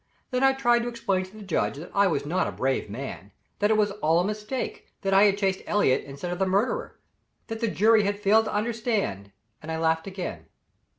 [0.31, 3.31] Then I tried to explain to the judge that I was not a brave man
[3.59, 6.97] that it was all a mistake; that I had chased Elliott instead of the murderer;
[7.45, 10.47] that the jury had failed to understand and I laughed again.